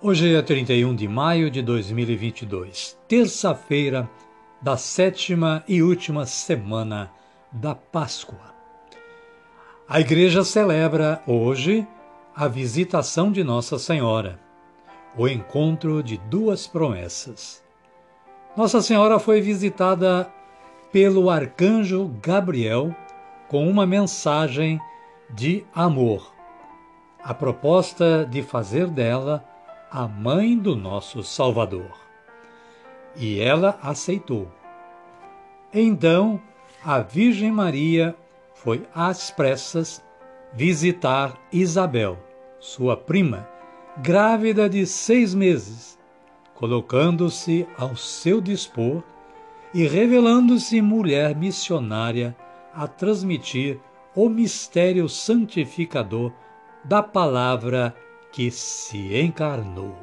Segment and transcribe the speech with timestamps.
[0.00, 4.08] Hoje é 31 de maio de 2022, terça-feira
[4.62, 7.10] da sétima e última semana
[7.50, 8.54] da Páscoa.
[9.88, 11.84] A Igreja celebra hoje
[12.32, 14.38] a visitação de Nossa Senhora,
[15.16, 17.60] o encontro de duas promessas.
[18.56, 20.32] Nossa Senhora foi visitada
[20.92, 22.94] pelo arcanjo Gabriel
[23.48, 24.80] com uma mensagem
[25.28, 26.32] de amor,
[27.20, 29.44] a proposta de fazer dela
[29.90, 31.90] a mãe do nosso Salvador.
[33.16, 34.50] E ela aceitou.
[35.72, 36.40] Então,
[36.84, 38.14] a Virgem Maria
[38.54, 40.04] foi às pressas
[40.52, 42.18] visitar Isabel,
[42.58, 43.48] sua prima,
[43.98, 45.98] grávida de seis meses,
[46.54, 49.02] colocando-se ao seu dispor
[49.74, 52.36] e revelando-se mulher missionária
[52.74, 53.78] a transmitir
[54.14, 56.32] o mistério santificador
[56.84, 57.94] da palavra
[58.32, 59.96] que se encarnou.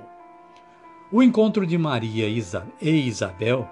[1.11, 3.69] O encontro de Maria e Isabel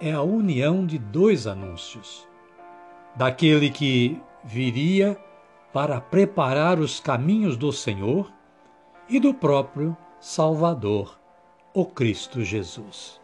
[0.00, 2.26] é a união de dois anúncios:
[3.14, 5.18] daquele que viria
[5.72, 8.30] para preparar os caminhos do Senhor
[9.08, 11.18] e do próprio Salvador,
[11.74, 13.20] o Cristo Jesus.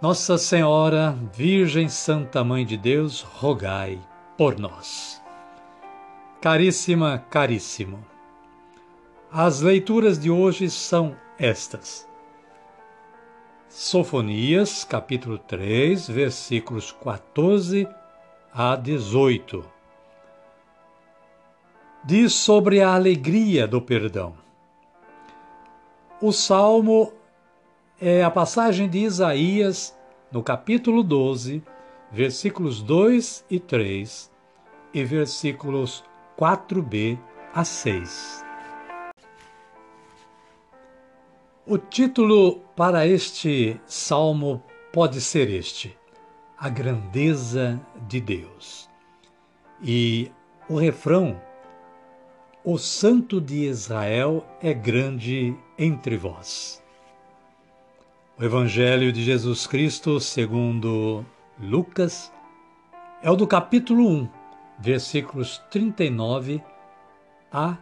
[0.00, 3.98] Nossa Senhora, Virgem Santa Mãe de Deus, rogai
[4.36, 5.20] por nós.
[6.40, 8.09] Caríssima, caríssimo.
[9.32, 12.04] As leituras de hoje são estas.
[13.68, 17.86] Sofonias, capítulo 3, versículos 14
[18.52, 19.64] a 18.
[22.04, 24.34] Diz sobre a alegria do perdão.
[26.20, 27.12] O salmo
[28.00, 29.96] é a passagem de Isaías,
[30.32, 31.62] no capítulo 12,
[32.10, 34.28] versículos 2 e 3
[34.92, 36.02] e versículos
[36.36, 37.16] 4b
[37.54, 38.49] a 6.
[41.66, 45.94] O título para este salmo pode ser este:
[46.56, 47.78] A Grandeza
[48.08, 48.88] de Deus.
[49.82, 50.32] E
[50.70, 51.38] o refrão:
[52.64, 56.82] O Santo de Israel é grande entre vós.
[58.38, 61.26] O Evangelho de Jesus Cristo, segundo
[61.58, 62.32] Lucas,
[63.22, 64.28] é o do capítulo 1,
[64.78, 66.62] versículos 39
[67.52, 67.76] a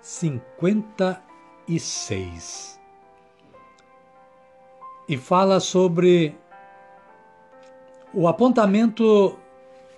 [0.00, 2.77] 56
[5.08, 6.36] e fala sobre
[8.12, 9.38] o apontamento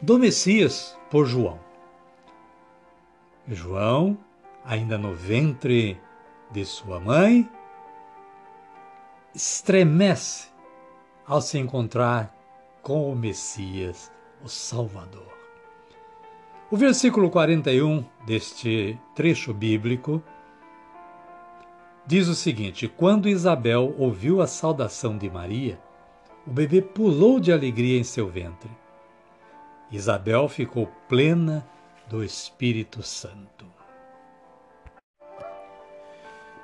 [0.00, 1.58] do Messias por João.
[3.48, 4.16] João,
[4.64, 6.00] ainda no ventre
[6.52, 7.48] de sua mãe,
[9.34, 10.48] estremece
[11.26, 12.34] ao se encontrar
[12.82, 14.12] com o Messias,
[14.44, 15.30] o Salvador.
[16.70, 20.22] O versículo 41 deste trecho bíblico
[22.10, 25.78] diz o seguinte: Quando Isabel ouviu a saudação de Maria,
[26.44, 28.68] o bebê pulou de alegria em seu ventre.
[29.92, 31.64] Isabel ficou plena
[32.08, 33.64] do Espírito Santo.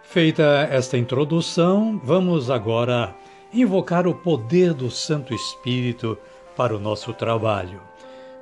[0.02, 3.14] Feita esta introdução, vamos agora
[3.52, 6.18] invocar o poder do Santo Espírito
[6.56, 7.80] para o nosso trabalho.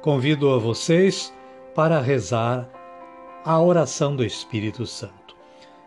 [0.00, 1.32] Convido a vocês
[1.75, 2.66] para rezar
[3.44, 5.23] a oração do Espírito Santo.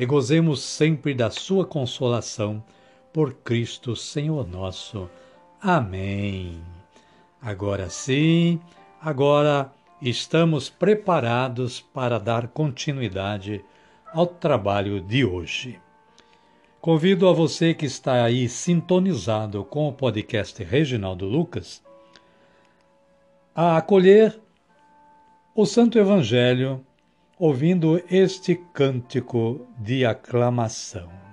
[0.00, 2.64] e gozemos sempre da sua consolação
[3.12, 5.10] por Cristo Senhor nosso.
[5.60, 6.58] Amém.
[7.38, 8.58] Agora sim,
[8.98, 13.62] agora estamos preparados para dar continuidade
[14.10, 15.78] ao trabalho de hoje.
[16.80, 21.82] Convido a você que está aí sintonizado com o podcast Reginaldo Lucas
[23.54, 24.40] a acolher
[25.54, 26.82] o Santo Evangelho
[27.40, 31.29] ouvindo este cântico de aclamação.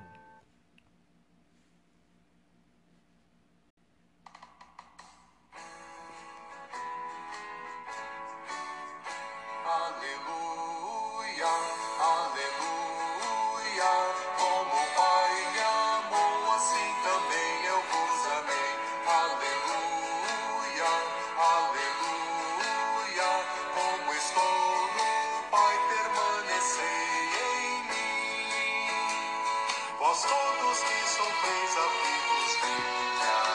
[30.22, 33.47] todos que sofreis aflitos, venha.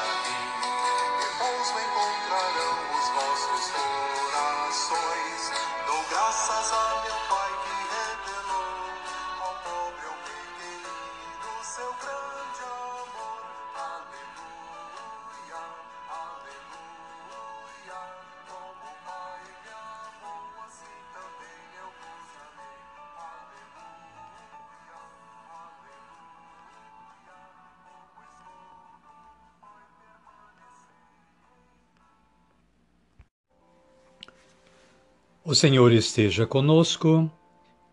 [35.53, 37.31] O Senhor esteja conosco,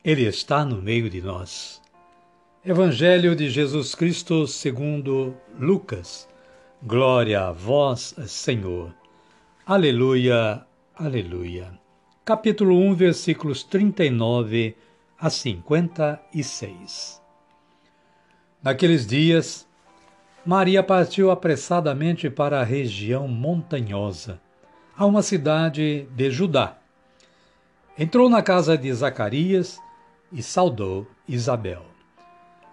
[0.02, 1.82] Ele está no meio de nós.
[2.66, 6.26] Evangelho de Jesus Cristo segundo Lucas.
[6.82, 8.96] Glória a vós, Senhor.
[9.66, 10.66] Aleluia,
[10.96, 11.78] aleluia.
[12.24, 14.78] Capítulo 1, versículos 39
[15.20, 17.22] a 56.
[18.64, 19.68] Naqueles dias,
[20.46, 24.40] Maria partiu apressadamente para a região montanhosa,
[24.96, 26.79] a uma cidade de Judá
[28.02, 29.78] entrou na casa de Zacarias
[30.32, 31.84] e saudou Isabel.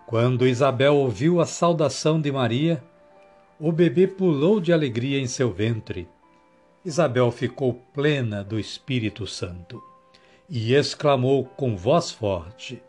[0.06, 2.80] Quando Isabel ouviu a saudação de Maria,
[3.58, 6.06] o bebê pulou de alegria em seu ventre.
[6.84, 9.82] Isabel ficou plena do Espírito Santo
[10.48, 12.80] e exclamou com voz forte: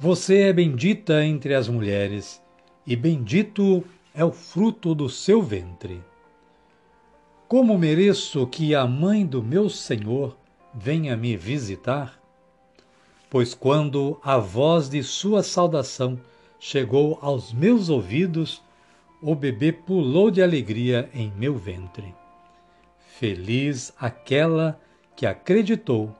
[0.00, 2.42] Você é bendita entre as mulheres,
[2.84, 6.02] e bendito é o fruto do seu ventre.
[7.46, 10.41] Como mereço que a mãe do meu Senhor
[10.74, 12.20] venha me visitar?
[13.28, 16.20] Pois quando a voz de sua saudação
[16.58, 18.62] chegou aos meus ouvidos,
[19.22, 22.14] o bebê pulou de alegria em meu ventre.
[23.18, 24.80] Feliz aquela
[25.14, 26.14] que acreditou,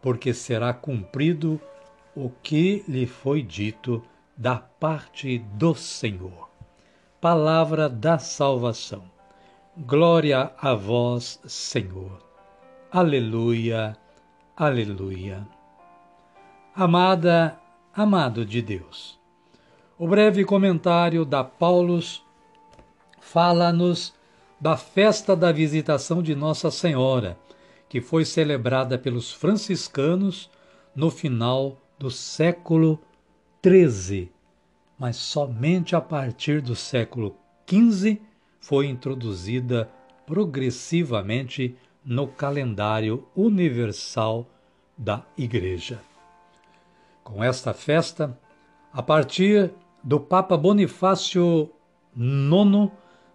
[0.00, 1.60] porque será cumprido
[2.14, 4.02] o que lhe foi dito
[4.36, 6.48] da parte do Senhor.
[7.20, 9.04] Palavra da salvação.
[9.76, 12.25] Glória a vós, Senhor.
[12.90, 13.96] Aleluia,
[14.56, 15.46] aleluia.
[16.72, 17.58] Amada,
[17.92, 19.18] amado de Deus.
[19.98, 22.24] O breve comentário da Paulus
[23.20, 24.14] fala-nos
[24.60, 27.36] da festa da visitação de Nossa Senhora,
[27.88, 30.48] que foi celebrada pelos franciscanos
[30.94, 33.00] no final do século
[33.66, 34.30] XIII,
[34.96, 37.36] mas somente a partir do século
[37.68, 38.20] XV
[38.60, 39.90] foi introduzida
[40.24, 41.76] progressivamente
[42.06, 44.46] no calendário universal
[44.96, 46.00] da Igreja.
[47.24, 48.38] Com esta festa,
[48.92, 49.72] a partir
[50.04, 51.68] do Papa Bonifácio
[52.16, 52.92] IX,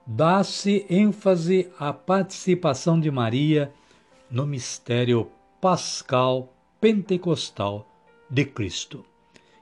[0.07, 3.73] dá-se ênfase à participação de Maria
[4.29, 5.29] no mistério
[5.59, 7.85] pascal pentecostal
[8.29, 9.05] de Cristo,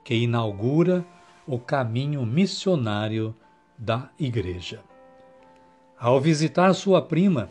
[0.05, 1.03] que inaugura
[1.47, 3.35] o caminho missionário
[3.75, 4.81] da Igreja.
[5.97, 7.49] Ao visitar sua prima,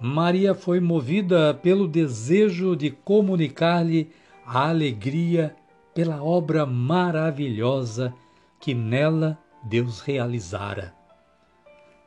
[0.00, 4.10] Maria foi movida pelo desejo de comunicar-lhe
[4.46, 5.54] a alegria
[5.94, 8.14] pela obra maravilhosa
[8.58, 10.94] que nela Deus realizara.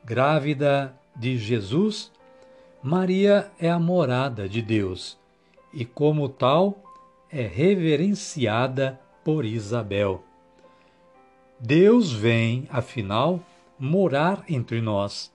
[0.04, 2.10] Grávida de Jesus,
[2.82, 5.16] Maria é a morada de Deus
[5.72, 6.82] e, como tal,
[7.30, 10.24] é reverenciada por Isabel.
[11.60, 13.40] Deus vem, afinal,
[13.78, 15.32] morar entre nós,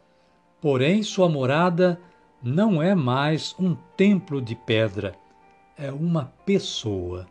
[0.62, 2.00] porém sua morada
[2.42, 5.16] não é mais um templo de pedra,
[5.78, 7.28] é uma pessoa.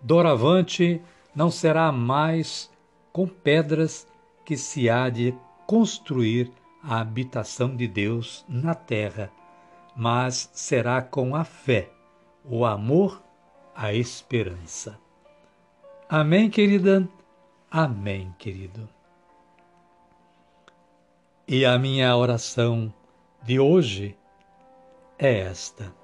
[0.00, 1.02] Doravante
[1.34, 2.70] não será mais
[3.12, 4.06] com pedras
[4.44, 5.34] que se há de
[5.66, 6.50] construir
[6.82, 9.30] a habitação de Deus na terra,
[9.94, 11.90] mas será com a fé,
[12.44, 13.22] o amor,
[13.74, 14.98] a esperança.
[16.08, 17.08] Amém, querida?
[17.70, 18.88] Amém, querido.
[21.48, 22.92] E a minha oração
[23.46, 24.16] de hoje
[25.16, 25.94] é esta.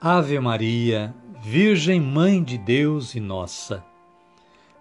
[0.00, 3.84] Ave Maria, Virgem Mãe de Deus e nossa,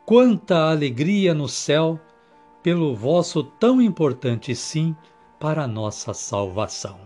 [0.06, 2.00] quanta alegria no céu
[2.64, 4.96] pelo vosso tão importante sim
[5.42, 7.00] para a nossa salvação.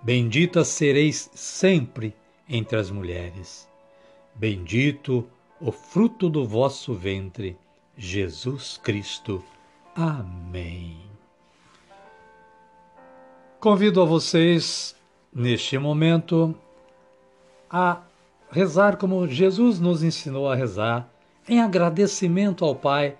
[0.00, 2.14] Bendita sereis sempre
[2.48, 3.68] entre as mulheres.
[4.36, 5.28] Bendito
[5.60, 7.58] o fruto do vosso ventre,
[7.96, 9.42] Jesus Cristo.
[9.96, 11.15] Amém.
[13.66, 14.94] Convido a vocês,
[15.34, 16.54] neste momento,
[17.68, 18.00] a
[18.48, 21.10] rezar como Jesus nos ensinou a rezar,
[21.48, 23.18] em agradecimento ao Pai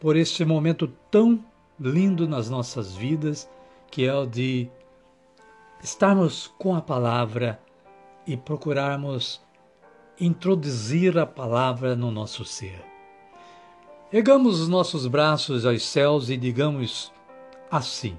[0.00, 1.38] por este momento tão
[1.78, 3.48] lindo nas nossas vidas,
[3.88, 4.68] que é o de
[5.80, 7.60] estarmos com a palavra
[8.26, 9.40] e procurarmos
[10.18, 12.84] introduzir a palavra no nosso ser.
[14.12, 17.12] Ergamos os nossos braços aos céus e digamos
[17.70, 18.18] assim: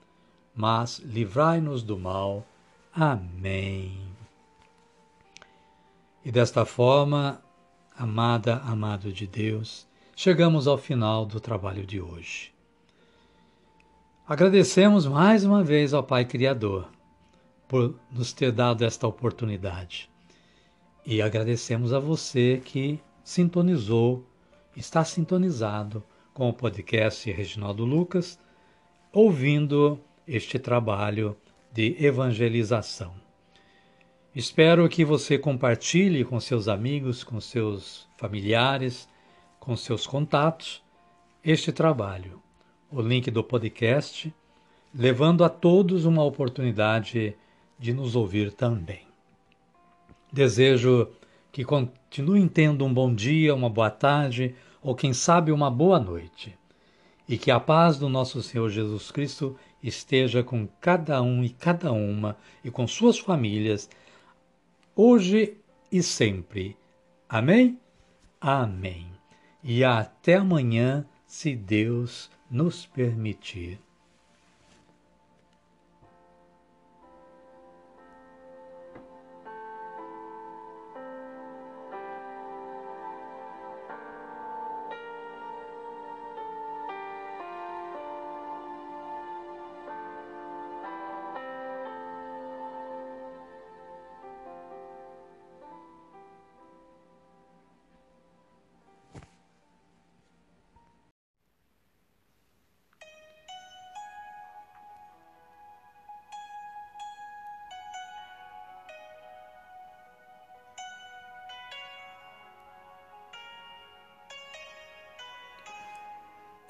[0.55, 2.45] mas livrai-nos do mal.
[2.93, 3.97] Amém.
[6.23, 7.41] E desta forma,
[7.97, 12.53] amada, amado de Deus, chegamos ao final do trabalho de hoje.
[14.27, 16.87] Agradecemos mais uma vez ao Pai Criador
[17.67, 20.09] por nos ter dado esta oportunidade.
[21.05, 24.23] E agradecemos a você que sintonizou,
[24.75, 26.03] está sintonizado
[26.33, 28.39] com o podcast Reginaldo Lucas,
[29.11, 29.99] ouvindo
[30.31, 31.35] este trabalho
[31.73, 33.13] de evangelização.
[34.33, 39.09] Espero que você compartilhe com seus amigos, com seus familiares,
[39.59, 40.81] com seus contatos
[41.43, 42.41] este trabalho.
[42.89, 44.33] O link do podcast,
[44.95, 47.35] levando a todos uma oportunidade
[47.77, 49.01] de nos ouvir também.
[50.31, 51.09] Desejo
[51.51, 56.57] que continuem tendo um bom dia, uma boa tarde ou quem sabe uma boa noite.
[57.27, 61.91] E que a paz do nosso Senhor Jesus Cristo esteja com cada um e cada
[61.91, 63.89] uma e com suas famílias,
[64.95, 65.57] hoje
[65.91, 66.77] e sempre.
[67.27, 67.79] Amém?
[68.39, 69.07] Amém.
[69.63, 73.79] E até amanhã, se Deus nos permitir.